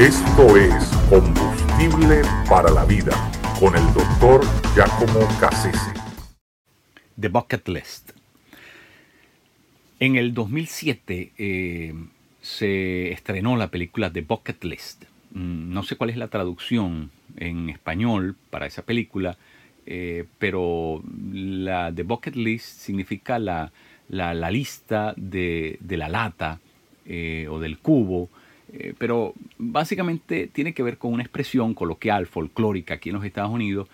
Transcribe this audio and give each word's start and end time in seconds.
Esto 0.00 0.56
es 0.56 0.72
Combustible 1.10 2.22
para 2.48 2.70
la 2.70 2.86
Vida 2.86 3.12
con 3.60 3.76
el 3.76 3.84
doctor 3.92 4.40
Giacomo 4.74 5.28
Cassese. 5.38 5.92
The 7.20 7.28
Bucket 7.28 7.68
List. 7.68 8.12
En 9.98 10.16
el 10.16 10.32
2007 10.32 11.32
eh, 11.36 11.94
se 12.40 13.12
estrenó 13.12 13.58
la 13.58 13.68
película 13.68 14.10
The 14.10 14.22
Bucket 14.22 14.64
List. 14.64 15.04
Mm, 15.32 15.74
no 15.74 15.82
sé 15.82 15.96
cuál 15.96 16.08
es 16.08 16.16
la 16.16 16.28
traducción 16.28 17.10
en 17.36 17.68
español 17.68 18.36
para 18.48 18.64
esa 18.64 18.80
película, 18.80 19.36
eh, 19.84 20.24
pero 20.38 21.02
la 21.30 21.92
The 21.94 22.04
Bucket 22.04 22.36
List 22.36 22.80
significa 22.80 23.38
la, 23.38 23.70
la, 24.08 24.50
lista 24.50 25.12
de, 25.18 25.76
de, 25.80 25.96
la 25.98 26.08
lata 26.08 26.58
eh, 27.04 27.48
o 27.50 27.60
del 27.60 27.76
cubo, 27.76 28.30
eh, 28.72 28.94
pero 28.98 29.34
básicamente 29.58 30.48
tiene 30.48 30.74
que 30.74 30.82
ver 30.82 30.98
con 30.98 31.12
una 31.12 31.22
expresión 31.22 31.74
coloquial, 31.74 32.26
folclórica 32.26 32.94
aquí 32.94 33.10
en 33.10 33.16
los 33.16 33.24
Estados 33.24 33.50
Unidos, 33.50 33.88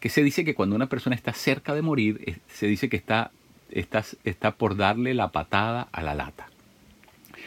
que 0.00 0.08
se 0.08 0.22
dice 0.22 0.44
que 0.44 0.54
cuando 0.54 0.74
una 0.74 0.88
persona 0.88 1.14
está 1.14 1.32
cerca 1.32 1.74
de 1.74 1.82
morir, 1.82 2.40
se 2.48 2.66
dice 2.66 2.88
que 2.88 2.96
está, 2.96 3.30
está, 3.70 4.04
está 4.24 4.52
por 4.52 4.76
darle 4.76 5.14
la 5.14 5.30
patada 5.30 5.88
a 5.92 6.02
la 6.02 6.14
lata. 6.14 6.48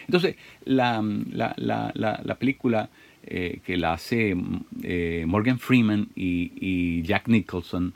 Entonces, 0.08 0.36
la, 0.64 1.02
la, 1.32 1.54
la, 1.58 1.92
la 2.24 2.36
película 2.36 2.90
eh, 3.28 3.60
que 3.66 3.76
la 3.76 3.94
hace 3.94 4.36
eh, 4.84 5.26
Morgan 5.28 5.58
Freeman 5.58 6.10
y, 6.16 6.52
y 6.56 7.02
Jack 7.02 7.28
Nicholson 7.28 7.94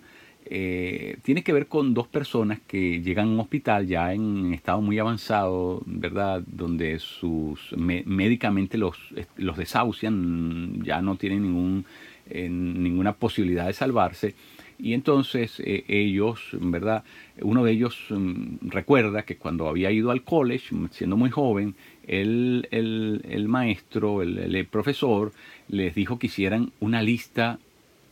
eh, 0.52 1.18
tiene 1.22 1.44
que 1.44 1.54
ver 1.54 1.68
con 1.68 1.94
dos 1.94 2.08
personas 2.08 2.60
que 2.66 3.02
llegan 3.02 3.28
a 3.28 3.32
un 3.32 3.40
hospital 3.40 3.86
ya 3.86 4.14
en 4.14 4.52
estado 4.52 4.82
muy 4.82 4.98
avanzado, 4.98 5.84
¿verdad? 5.86 6.42
Donde 6.48 6.98
sus 6.98 7.74
médicamente 7.78 8.80
los, 8.80 8.98
los 9.38 9.58
desahucian, 9.58 10.84
ya 10.84 11.02
no 11.04 11.18
tienen 11.18 11.44
ningún, 11.44 11.86
ninguna 12.34 13.14
posibilidad 13.14 13.68
de 13.68 13.74
salvarse. 13.74 14.34
Y 14.80 14.94
entonces 14.94 15.60
eh, 15.60 15.84
ellos, 15.88 16.40
¿verdad? 16.54 17.04
Uno 17.42 17.66
de 17.66 17.74
ellos 17.74 17.98
mm, 18.10 18.70
recuerda 18.70 19.24
que 19.24 19.36
cuando 19.36 19.68
había 19.68 19.92
ido 19.92 20.10
al 20.10 20.24
college, 20.24 20.74
siendo 20.92 21.18
muy 21.18 21.30
joven, 21.30 21.76
el, 22.08 22.68
el, 22.72 23.48
maestro, 23.50 24.22
el, 24.24 24.38
el, 24.56 24.66
profesor, 24.66 25.34
les 25.68 25.94
dijo 25.94 26.18
que 26.18 26.28
hicieran 26.28 26.72
una 26.80 27.04
lista 27.04 27.60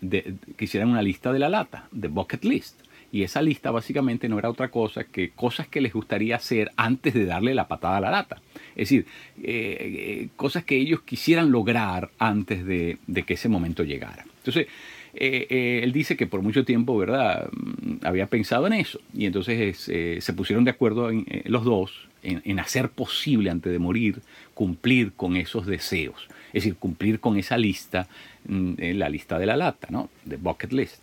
de, 0.02 0.36
que 0.56 0.66
hicieran 0.66 0.90
una 0.90 1.02
lista 1.02 1.32
de 1.32 1.40
la 1.40 1.50
lata, 1.50 1.88
de 1.92 2.08
bucket 2.08 2.44
list. 2.44 2.80
Y 3.12 3.24
esa 3.24 3.42
lista 3.42 3.72
básicamente 3.72 4.28
no 4.28 4.38
era 4.38 4.50
otra 4.50 4.70
cosa 4.70 5.06
que 5.06 5.30
cosas 5.30 5.68
que 5.68 5.80
les 5.80 5.94
gustaría 5.94 6.36
hacer 6.36 6.72
antes 6.76 7.14
de 7.14 7.26
darle 7.26 7.56
la 7.56 7.68
patada 7.68 7.98
a 7.98 8.02
la 8.02 8.12
lata. 8.12 8.42
Es 8.76 8.90
decir, 8.90 9.06
eh, 9.42 9.78
eh, 9.80 10.28
cosas 10.36 10.66
que 10.66 10.76
ellos 10.76 11.02
quisieran 11.04 11.52
lograr 11.52 12.10
antes 12.20 12.66
de, 12.66 12.98
que 13.26 13.34
ese 13.34 13.48
momento 13.48 13.84
llegara. 13.84 14.26
Entonces, 14.40 14.68
eh, 15.14 15.80
él 15.84 15.94
dice 15.94 16.18
que 16.18 16.28
por 16.28 16.42
mucho 16.42 16.66
tiempo, 16.66 16.98
¿verdad? 16.98 17.50
Mm, 17.54 18.06
había 18.06 18.28
pensado 18.28 18.68
en 18.68 18.74
eso. 18.74 19.00
Y 19.14 19.26
entonces 19.26 19.80
se 19.80 20.34
pusieron 20.34 20.66
de 20.66 20.72
acuerdo 20.72 21.10
los 21.46 21.64
dos 21.64 22.08
en, 22.24 22.60
hacer 22.60 22.90
posible 22.90 23.50
antes 23.50 23.72
de 23.72 23.80
morir 23.80 24.22
cumplir 24.54 25.14
con 25.14 25.36
esos 25.38 25.66
deseos. 25.66 26.28
Es 26.48 26.64
decir, 26.64 26.76
cumplir 26.76 27.20
con 27.20 27.38
esa 27.38 27.58
lista 27.58 28.08
Mm, 28.48 28.76
en 28.78 29.00
la 29.00 29.10
lista 29.10 29.38
de 29.38 29.46
la 29.46 29.58
lata, 29.58 29.88
¿no? 29.92 30.10
De 30.24 30.38
bucket 30.38 30.72
list. 30.72 31.02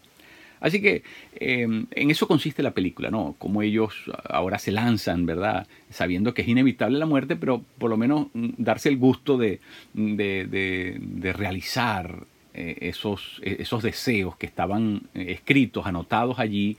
Así 0.60 0.80
que 0.80 1.02
em, 1.34 1.86
en 1.90 2.10
eso 2.10 2.26
consiste 2.26 2.62
la 2.62 2.70
película, 2.70 3.10
¿no? 3.10 3.34
Como 3.38 3.60
ellos 3.60 3.94
ahora 4.30 4.58
se 4.58 4.72
lanzan, 4.72 5.26
¿verdad? 5.26 5.66
Sabiendo 5.90 6.32
que 6.32 6.40
es 6.40 6.48
inevitable 6.48 6.98
la 6.98 7.04
muerte, 7.04 7.36
pero 7.36 7.62
por 7.76 7.90
lo 7.90 7.98
menos 7.98 8.28
mm, 8.32 8.50
darse 8.56 8.88
el 8.88 8.96
gusto 8.96 9.36
de, 9.36 9.60
de, 9.92 11.32
realizar 11.34 12.24
eh, 12.54 12.78
esos, 12.80 13.40
esos 13.42 13.82
deseos 13.82 14.36
que 14.36 14.46
estaban 14.46 15.02
eh, 15.14 15.26
escritos, 15.32 15.86
anotados 15.86 16.38
allí, 16.38 16.78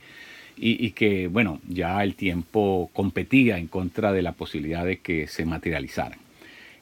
y, 0.58 0.90
que, 0.92 1.28
bueno, 1.28 1.60
ya 1.68 2.02
el 2.02 2.14
tiempo 2.14 2.90
competía 2.92 3.58
en 3.58 3.66
contra 3.66 4.12
de 4.12 4.22
la 4.22 4.32
posibilidad 4.32 4.84
de 4.84 4.98
que 4.98 5.26
se 5.26 5.44
materializaran. 5.44 6.18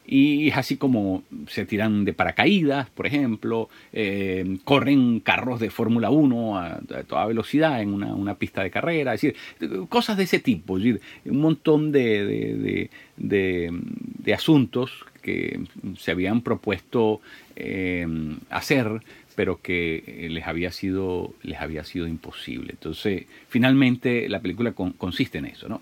Y 0.06 0.48
es 0.48 0.56
así 0.56 0.76
como 0.76 1.22
se 1.48 1.64
tiran 1.64 2.04
de 2.04 2.12
paracaídas, 2.12 2.90
por 2.90 3.06
ejemplo, 3.06 3.70
eh, 3.92 4.58
corren 4.64 5.20
carros 5.20 5.60
de 5.60 5.70
Fórmula 5.70 6.10
1 6.10 6.58
a, 6.58 6.80
toda 7.08 7.24
velocidad 7.24 7.80
en 7.80 7.94
una, 7.94 8.34
pista 8.34 8.62
de 8.62 8.70
carrera, 8.70 9.14
es 9.14 9.22
decir, 9.22 9.88
cosas 9.88 10.18
de 10.18 10.24
ese 10.24 10.40
tipo, 10.40 10.76
decir, 10.76 11.00
un 11.24 11.38
montón 11.38 11.90
de, 11.90 12.90
de, 13.16 14.34
asuntos 14.34 15.06
que 15.22 15.60
se 15.96 16.10
habían 16.10 16.42
propuesto 16.42 17.22
eh, 17.56 18.06
hacer, 18.50 19.00
pero 19.34 19.60
que 19.60 20.28
les 20.30 20.46
había 20.46 20.70
sido, 20.72 21.34
les 21.42 21.60
había 21.60 21.84
sido 21.84 22.06
imposible. 22.06 22.72
Entonces, 22.72 23.26
finalmente 23.48 24.28
la 24.28 24.40
película 24.40 24.72
consiste 24.72 25.38
en 25.38 25.46
eso, 25.46 25.68
¿no? 25.68 25.80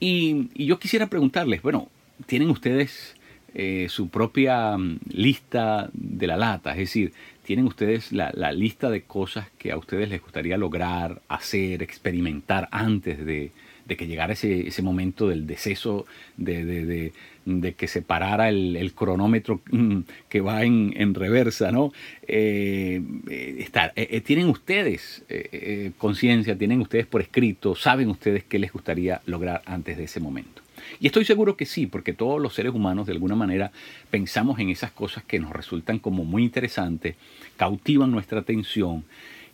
Y, 0.00 0.48
y 0.54 0.66
yo 0.66 0.78
quisiera 0.78 1.06
preguntarles, 1.06 1.62
bueno, 1.62 1.88
tienen 2.26 2.50
ustedes 2.50 3.14
eh, 3.54 3.88
su 3.90 4.08
propia 4.08 4.78
mm, 4.78 5.00
lista 5.10 5.90
de 5.92 6.26
la 6.26 6.38
lata, 6.38 6.70
es 6.70 6.78
decir, 6.78 7.12
tienen 7.44 7.66
ustedes 7.66 8.10
la, 8.10 8.30
lista 8.52 8.88
de 8.88 9.02
cosas 9.02 9.46
que 9.58 9.72
a 9.72 9.76
ustedes 9.76 10.08
les 10.08 10.22
gustaría 10.22 10.56
lograr, 10.56 11.20
hacer, 11.28 11.82
experimentar 11.82 12.68
antes 12.70 13.22
de, 13.26 13.52
que 13.86 14.06
llegara 14.06 14.32
ese, 14.32 14.68
ese, 14.68 14.82
momento 14.82 15.28
del 15.28 15.46
deceso, 15.46 16.06
de, 16.36 17.12
que 17.76 17.88
se 17.88 18.02
parara 18.02 18.48
el, 18.48 18.92
cronómetro 18.94 19.60
mm, 19.70 20.00
que 20.28 20.40
va 20.40 20.62
en, 20.64 21.14
reversa, 21.14 21.72
¿no? 21.72 21.92
Eh, 22.26 23.02
eh, 23.28 24.20
tienen 24.24 24.48
ustedes 24.48 25.24
conciencia, 25.98 26.56
tienen 26.56 26.80
ustedes 26.80 27.06
por 27.06 27.20
escrito, 27.20 27.74
saben 27.74 28.08
ustedes 28.08 28.44
qué 28.44 28.58
les 28.58 28.72
gustaría 28.72 29.20
lograr 29.26 29.62
antes 29.66 29.96
de 29.96 30.04
ese 30.04 30.20
momento. 30.20 30.62
Y 31.00 31.06
estoy 31.06 31.24
seguro 31.24 31.56
que 31.56 31.66
sí, 31.66 31.86
porque 31.86 32.12
todos 32.12 32.40
los 32.40 32.54
seres 32.54 32.72
humanos 32.72 33.06
de 33.06 33.12
alguna 33.12 33.34
manera 33.34 33.72
pensamos 34.10 34.58
en 34.58 34.70
esas 34.70 34.92
cosas 34.92 35.24
que 35.24 35.38
nos 35.38 35.50
resultan 35.52 35.98
como 35.98 36.24
muy 36.24 36.42
interesantes, 36.42 37.16
cautivan 37.56 38.10
nuestra 38.10 38.40
atención 38.40 39.04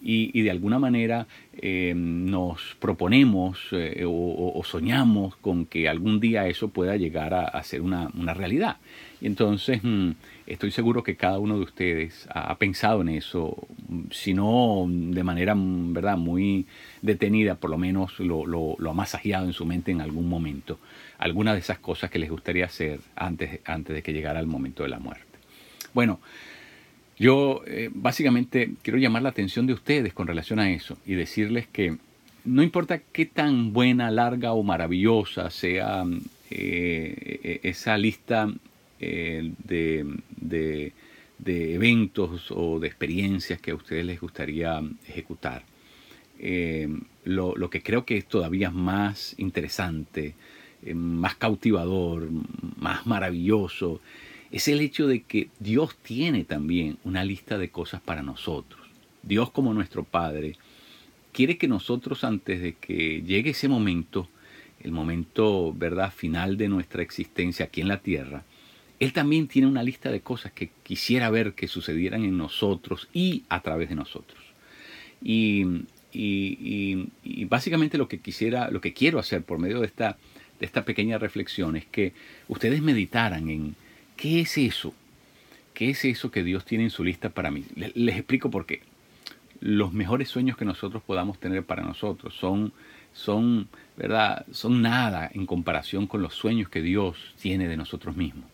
y, 0.00 0.42
de 0.42 0.50
alguna 0.50 0.78
manera 0.78 1.26
eh, 1.60 1.92
nos 1.96 2.76
proponemos 2.78 3.58
eh, 3.72 4.04
o, 4.06 4.62
soñamos 4.64 5.36
con 5.36 5.66
que 5.66 5.88
algún 5.88 6.20
día 6.20 6.46
eso 6.46 6.68
pueda 6.68 6.96
llegar 6.96 7.34
a, 7.34 7.62
ser 7.62 7.80
una, 7.80 8.08
realidad. 8.34 8.76
Y 9.20 9.26
entonces 9.26 9.80
mm, 9.82 10.10
estoy 10.46 10.70
seguro 10.70 11.02
que 11.02 11.16
cada 11.16 11.38
uno 11.38 11.56
de 11.56 11.64
ustedes 11.64 12.28
ha, 12.32 12.56
pensado 12.58 13.00
en 13.00 13.08
eso, 13.08 13.66
si 14.10 14.34
no 14.34 14.86
de 14.88 15.24
manera 15.24 15.54
mm, 15.54 15.92
¿verdad? 15.92 16.16
muy 16.16 16.66
detenida, 17.02 17.56
por 17.56 17.70
lo 17.70 17.78
menos 17.78 18.20
lo, 18.20 18.76
ha 18.88 18.94
masajeado 18.94 19.46
en 19.46 19.52
su 19.52 19.64
mente 19.64 19.90
en 19.90 20.00
algún 20.00 20.28
momento 20.28 20.78
algunas 21.18 21.54
de 21.54 21.60
esas 21.60 21.80
cosas 21.80 22.10
que 22.10 22.20
les 22.20 22.30
gustaría 22.30 22.66
hacer 22.66 23.00
antes, 23.16 23.60
antes 23.64 23.94
de 23.94 24.02
que 24.02 24.12
llegara 24.12 24.38
el 24.38 24.46
momento 24.46 24.84
de 24.84 24.90
la 24.90 25.00
muerte. 25.00 25.26
Bueno, 25.92 26.20
yo 27.18 27.62
eh, 27.66 27.90
básicamente 27.92 28.72
quiero 28.82 28.98
llamar 28.98 29.22
la 29.22 29.30
atención 29.30 29.66
de 29.66 29.72
ustedes 29.72 30.12
con 30.12 30.26
relación 30.26 30.60
a 30.60 30.70
eso 30.70 30.96
y 31.04 31.14
decirles 31.14 31.66
que 31.66 31.96
no 32.44 32.62
importa 32.62 32.98
qué 32.98 33.26
tan 33.26 33.72
buena, 33.72 34.10
larga 34.10 34.52
o 34.52 34.62
maravillosa 34.62 35.50
sea 35.50 36.04
eh, 36.50 37.40
e-, 37.42 37.60
esa 37.68 37.98
lista 37.98 38.48
eh, 39.00 39.52
de, 39.64 40.92
eventos 41.74 42.50
o 42.50 42.78
de 42.78 42.86
experiencias 42.86 43.60
que 43.60 43.72
a 43.72 43.74
ustedes 43.74 44.04
les 44.04 44.20
gustaría 44.20 44.80
ejecutar, 45.08 45.64
lo, 47.24 47.70
que 47.70 47.82
creo 47.82 48.04
que 48.04 48.16
es 48.16 48.26
todavía 48.26 48.70
más 48.70 49.34
interesante 49.38 50.34
más 50.94 51.34
cautivador, 51.34 52.28
más 52.76 53.04
maravilloso, 53.04 54.00
es 54.50 54.68
el 54.68 54.80
hecho 54.80 55.06
de 55.06 55.22
que 55.22 55.50
Dios 55.58 55.96
tiene 55.96 56.44
también 56.44 56.98
una 57.04 57.24
lista 57.24 57.58
de 57.58 57.70
cosas 57.70 58.00
para 58.00 58.22
nosotros. 58.22 58.80
Dios 59.22 59.50
como 59.50 59.74
nuestro 59.74 60.04
Padre 60.04 60.56
quiere 61.32 61.58
que 61.58 61.68
nosotros 61.68 62.24
antes 62.24 62.60
de 62.60 62.74
que 62.74 63.22
llegue 63.22 63.50
ese 63.50 63.68
momento, 63.68 64.28
el 64.80 64.92
momento 64.92 65.72
verdad 65.74 66.12
final 66.12 66.56
de 66.56 66.68
nuestra 66.68 67.02
existencia 67.02 67.66
aquí 67.66 67.80
en 67.80 67.88
la 67.88 68.00
tierra, 68.00 68.44
él 69.00 69.12
también 69.12 69.46
tiene 69.46 69.68
una 69.68 69.82
lista 69.82 70.10
de 70.10 70.20
cosas 70.20 70.52
que 70.52 70.70
quisiera 70.82 71.30
ver 71.30 71.52
que 71.52 71.68
sucedieran 71.68 72.24
en 72.24 72.36
nosotros 72.36 73.08
y 73.12 73.44
a 73.48 73.60
través 73.60 73.88
de 73.90 73.94
nosotros. 73.94 74.42
Y, 75.22 75.64
básicamente 77.48 77.98
lo 77.98 78.08
que 78.08 78.18
quisiera, 78.18 78.70
lo 78.70 78.80
que 78.80 78.92
quiero 78.92 79.18
hacer 79.18 79.42
por 79.42 79.58
medio 79.58 79.80
de 79.80 79.86
esta 79.86 80.16
de 80.58 80.66
esta 80.66 80.84
pequeña 80.84 81.18
reflexión 81.18 81.76
es 81.76 81.86
que 81.86 82.12
ustedes 82.48 82.82
meditaran 82.82 83.48
en 83.48 83.76
qué 84.18 84.40
es 84.40 84.58
eso, 84.58 84.92
qué 85.72 85.90
es 85.90 86.04
eso 86.04 86.30
que 86.30 86.42
Dios 86.42 86.66
tiene 86.66 86.84
en 86.84 86.90
su 86.90 87.04
lista 87.04 87.30
para 87.30 87.50
mí. 87.50 87.64
Les, 87.74 88.16
explico 88.16 88.50
por 88.50 88.66
qué. 88.66 88.82
Los 89.60 89.92
mejores 89.92 90.28
sueños 90.28 90.56
que 90.56 90.64
nosotros 90.64 91.02
podamos 91.02 91.38
tener 91.38 91.64
para 91.64 91.82
nosotros 91.82 92.34
son, 92.34 92.72
son, 93.12 93.68
¿verdad? 93.96 94.44
son 94.50 94.82
nada 94.82 95.30
en 95.32 95.46
comparación 95.46 96.06
con 96.06 96.20
los 96.20 96.34
sueños 96.34 96.68
que 96.68 96.82
Dios 96.82 97.34
tiene 97.40 97.68
de 97.68 97.76
nosotros 97.76 98.16
mismos. 98.16 98.44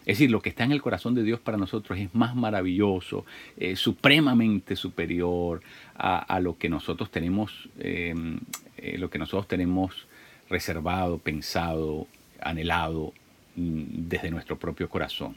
Es 0.00 0.18
decir, 0.18 0.30
lo 0.30 0.42
que 0.42 0.50
está 0.50 0.64
en 0.64 0.72
el 0.72 0.82
corazón 0.82 1.14
de 1.14 1.22
Dios 1.22 1.40
para 1.40 1.56
nosotros 1.56 1.98
es 1.98 2.14
más 2.14 2.36
maravilloso, 2.36 3.24
eh, 3.56 3.74
supremamente 3.74 4.76
superior 4.76 5.62
a, 5.96 6.38
lo 6.40 6.58
que 6.58 6.68
nosotros 6.68 7.10
tenemos, 7.10 7.70
em, 7.78 8.40
eh, 8.76 8.98
lo 8.98 9.08
que 9.08 9.18
nosotros 9.18 9.48
tenemos 9.48 10.06
reservado, 10.50 11.16
pensado, 11.16 12.06
anhelado 12.42 13.14
desde 13.56 14.30
nuestro 14.30 14.58
propio 14.58 14.88
corazón. 14.88 15.36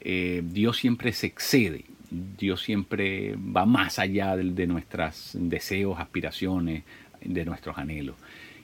Eh, 0.00 0.42
Dios 0.44 0.76
siempre 0.76 1.12
se 1.12 1.26
excede, 1.26 1.84
Dios 2.10 2.62
siempre 2.62 3.34
va 3.36 3.66
más 3.66 3.98
allá 3.98 4.36
de, 4.36 4.66
nuestros 4.66 5.32
deseos, 5.34 5.98
aspiraciones, 5.98 6.84
de 7.20 7.44
nuestros 7.44 7.78
anhelos. 7.78 8.16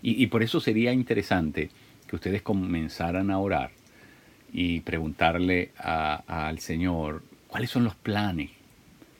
y 0.02 0.26
por 0.26 0.43
eso 0.43 0.61
sería 0.61 0.93
interesante 0.93 1.70
que 2.08 2.17
ustedes 2.17 2.43
comenzaran 2.43 3.31
a 3.31 3.38
orar 3.38 3.70
y 4.52 4.81
preguntarle 4.81 5.70
al 5.78 6.58
Señor 6.58 7.23
cuáles 7.49 7.70
son 7.70 7.85
los 7.85 7.94
planes, 7.94 8.50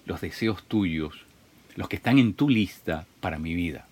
los 0.05 0.20
deseos 0.20 0.62
tuyos, 0.65 1.25
los 1.75 1.88
que 1.88 1.97
están 1.97 2.19
en 2.19 2.35
tu 2.35 2.50
lista 2.50 3.06
para 3.20 3.38
mi 3.38 3.55
vida. 3.55 3.87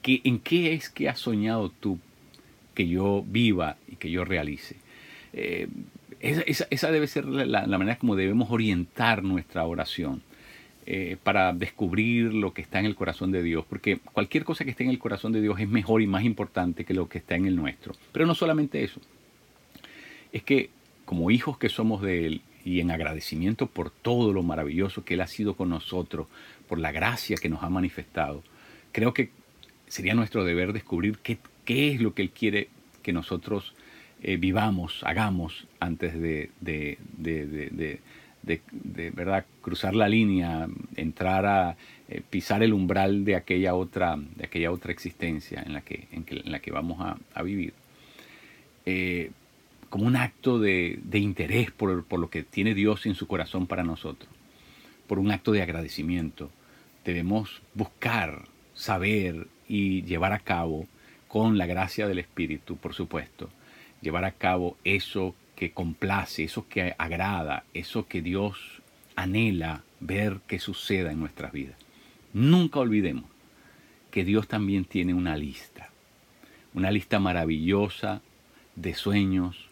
¿Qué, 0.00 0.22
¿En 0.24 0.38
qué 0.38 0.72
es 0.72 0.88
que 0.88 1.08
has 1.08 1.18
soñado 1.18 1.68
tú 1.68 1.98
que 2.74 2.88
yo 2.88 3.22
viva 3.26 3.76
y 3.86 3.96
que 3.96 4.10
yo 4.10 4.24
realice? 4.24 4.76
Eh, 5.32 5.68
esa, 6.20 6.90
debe 6.90 7.06
ser 7.08 7.26
la, 7.26 7.66
manera 7.66 7.98
como 7.98 8.14
debemos 8.14 8.50
orientar 8.50 9.22
nuestra 9.22 9.64
oración. 9.64 10.22
Eh, 10.84 11.16
para 11.22 11.52
descubrir 11.52 12.34
lo 12.34 12.52
que 12.52 12.60
está 12.60 12.80
en 12.80 12.86
el 12.86 12.96
corazón 12.96 13.30
de 13.30 13.40
Dios, 13.44 13.64
porque 13.68 13.98
cualquier 13.98 14.44
cosa 14.44 14.64
que 14.64 14.72
esté 14.72 14.82
en 14.82 14.90
el 14.90 14.98
corazón 14.98 15.30
de 15.30 15.40
Dios 15.40 15.60
es 15.60 15.68
mejor 15.68 16.02
y 16.02 16.08
más 16.08 16.24
importante 16.24 16.84
que 16.84 16.92
lo 16.92 17.08
que 17.08 17.18
está 17.18 17.36
en 17.36 17.46
el 17.46 17.54
nuestro. 17.54 17.94
Pero 18.10 18.26
no 18.26 18.34
solamente 18.34 18.82
eso, 18.82 19.00
es 20.32 20.42
que 20.42 20.70
como 21.04 21.30
hijos 21.30 21.56
que 21.56 21.68
somos 21.68 22.02
de 22.02 22.26
Él 22.26 22.42
y 22.64 22.80
en 22.80 22.90
agradecimiento 22.90 23.68
por 23.68 23.90
todo 23.90 24.32
lo 24.32 24.42
maravilloso 24.42 25.04
que 25.04 25.14
Él 25.14 25.20
ha 25.20 25.28
sido 25.28 25.54
con 25.54 25.68
nosotros, 25.68 26.26
por 26.68 26.80
la 26.80 26.90
gracia 26.90 27.36
que 27.36 27.48
nos 27.48 27.62
ha 27.62 27.70
manifestado, 27.70 28.42
creo 28.90 29.14
que 29.14 29.30
sería 29.86 30.14
nuestro 30.14 30.42
deber 30.42 30.72
descubrir 30.72 31.18
qué, 31.18 31.38
qué 31.64 31.92
es 31.92 32.00
lo 32.00 32.12
que 32.12 32.22
Él 32.22 32.30
quiere 32.30 32.70
que 33.04 33.12
nosotros 33.12 33.72
eh, 34.22 34.36
vivamos, 34.36 35.00
hagamos 35.02 35.66
antes 35.80 36.14
de, 36.14 36.50
de, 36.60 36.96
de, 37.18 38.00
de, 38.42 39.10
verdad 39.10 39.44
cruzar 39.60 39.94
la 39.94 40.08
línea, 40.08 40.68
entrar 40.96 41.44
a 41.46 41.76
eh, 42.08 42.22
pisar 42.28 42.62
el 42.62 42.72
umbral 42.72 43.24
de 43.24 43.34
aquella 43.34 43.74
otra, 43.74 44.16
de 44.16 44.44
aquella 44.44 44.70
otra 44.70 44.92
existencia 44.92 45.62
en 45.64 45.72
la 45.72 45.80
que, 45.80 46.06
en, 46.12 46.24
la 46.44 46.60
que 46.60 46.70
vamos 46.70 47.16
a, 47.34 47.42
vivir. 47.42 47.74
Eh, 48.86 49.30
como 49.88 50.06
un 50.06 50.16
acto 50.16 50.58
de, 50.58 51.00
interés 51.12 51.72
por, 51.72 52.04
lo 52.18 52.30
que 52.30 52.44
tiene 52.44 52.74
Dios 52.74 53.06
en 53.06 53.14
su 53.14 53.26
corazón 53.26 53.66
para 53.66 53.82
nosotros, 53.82 54.30
por 55.06 55.18
un 55.18 55.32
acto 55.32 55.52
de 55.52 55.62
agradecimiento. 55.62 56.50
Debemos 57.04 57.60
buscar, 57.74 58.44
saber 58.74 59.48
y 59.68 60.02
llevar 60.02 60.32
a 60.32 60.38
cabo, 60.38 60.86
con 61.26 61.58
la 61.58 61.66
gracia 61.66 62.06
del 62.06 62.20
Espíritu, 62.20 62.76
por 62.76 62.94
supuesto, 62.94 63.50
llevar 64.02 64.24
a 64.24 64.32
cabo 64.32 64.76
eso 64.84 65.34
que 65.56 65.70
complace, 65.70 66.44
eso 66.44 66.68
que 66.68 66.94
agrada, 66.98 67.64
eso 67.72 68.06
que 68.06 68.20
Dios 68.20 68.82
anhela 69.14 69.84
ver 70.00 70.40
que 70.46 70.58
suceda 70.58 71.12
en 71.12 71.20
nuestras 71.20 71.52
vidas. 71.52 71.76
Nunca 72.32 72.80
olvidemos 72.80 73.24
que 74.10 74.24
Dios 74.24 74.48
también 74.48 74.84
tiene 74.84 75.14
una 75.14 75.36
lista, 75.36 75.90
una 76.74 76.90
lista 76.90 77.20
maravillosa 77.20 78.20
de 78.74 78.94
sueños, 78.94 79.68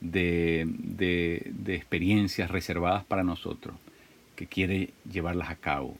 de, 0.00 1.52
experiencias 1.66 2.50
reservadas 2.50 3.04
para 3.04 3.24
nosotros 3.24 3.76
que 4.36 4.46
quiere 4.46 4.90
llevarlas 5.10 5.50
a 5.50 5.56
cabo 5.56 5.96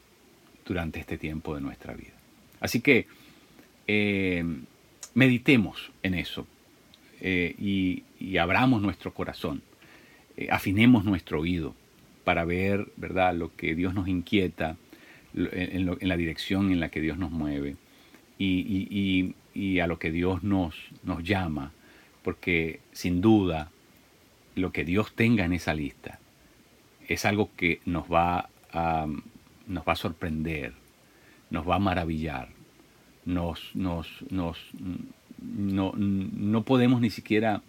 durante 0.65 0.99
este 0.99 1.17
tiempo 1.17 1.55
de 1.55 1.61
nuestra 1.61 1.93
vida. 1.93 2.13
Así 2.59 2.81
que 2.81 3.07
eh, 3.87 4.43
meditemos 5.13 5.91
en 6.03 6.13
eso 6.13 6.47
eh, 7.21 7.55
y, 7.59 8.03
abramos 8.37 8.81
nuestro 8.81 9.13
corazón, 9.13 9.61
eh, 10.35 10.47
afinemos 10.51 11.05
nuestro 11.05 11.39
oído 11.39 11.73
para 12.23 12.43
ver 12.43 12.87
¿verdad? 12.97 13.33
lo 13.33 13.55
que 13.55 13.75
Dios 13.75 13.93
nos 13.93 14.07
inquieta, 14.07 14.77
en, 15.35 15.97
la 16.07 16.17
dirección 16.17 16.71
en 16.71 16.79
la 16.79 16.89
que 16.89 17.01
Dios 17.01 17.17
nos 17.17 17.31
mueve 17.31 17.75
y, 18.37 19.33
a 19.79 19.87
lo 19.87 19.99
que 19.99 20.11
Dios 20.11 20.43
nos, 20.43 20.75
llama, 21.23 21.71
porque 22.23 22.79
sin 22.91 23.21
duda 23.21 23.71
lo 24.55 24.71
que 24.71 24.85
Dios 24.85 25.13
tenga 25.13 25.45
en 25.45 25.53
esa 25.53 25.73
lista 25.73 26.19
es 27.07 27.25
algo 27.25 27.51
que 27.55 27.81
nos 27.85 28.11
va 28.11 28.49
a, 28.71 29.07
nos 29.67 29.87
va 29.87 29.93
a 29.93 29.97
sorprender, 29.97 30.73
nos 31.49 31.67
va 31.67 31.75
a 31.75 31.79
maravillar, 31.79 32.49
nos, 33.25 33.75
nos 33.75 34.07
no, 35.57 35.93
no, 35.95 36.63
podemos 36.63 37.01
ni 37.01 37.09
siquiera 37.09 37.61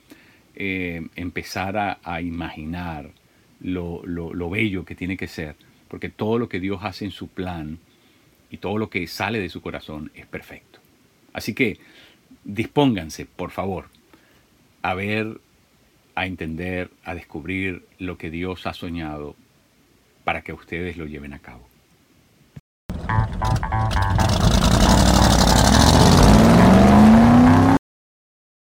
eh, 0.55 1.07
empezar 1.17 1.99
a, 2.03 2.21
imaginar 2.21 3.11
lo, 3.61 4.03
lo, 4.05 4.51
bello 4.51 4.85
que 4.85 4.95
tiene 4.95 5.17
que 5.17 5.29
ser, 5.29 5.57
porque 5.89 6.09
todo 6.09 6.39
lo 6.39 6.49
que 6.49 6.61
Dios 6.61 6.81
hace 6.83 7.05
en 7.05 7.11
su 7.11 7.29
plan 7.29 7.79
y 8.51 8.59
todo 8.59 8.79
lo 8.79 8.91
que 8.91 9.07
sale 9.07 9.41
de 9.41 9.49
su 9.49 9.61
corazón 9.61 10.11
es 10.15 10.27
perfecto. 10.27 10.81
Así 11.33 11.55
que 11.55 11.79
dispónganse, 12.45 13.27
por 13.27 13.51
favor, 13.51 13.87
a 14.83 14.95
ver 14.95 15.41
a 16.15 16.27
entender, 16.27 16.91
a 17.05 17.15
descubrir 17.15 17.85
lo 17.99 18.17
que 18.17 18.31
Dios 18.31 18.67
ha 18.67 18.73
soñado 18.73 19.37
para 20.25 20.43
que 20.43 20.53
ustedes 20.53 20.97
lo 20.97 21.07
lleven 21.07 21.35
a 21.35 21.39
cabo. 21.39 21.69